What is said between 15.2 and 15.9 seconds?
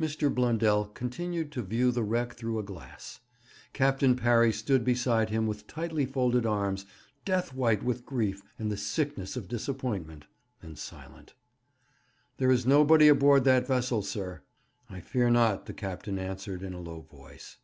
not,' the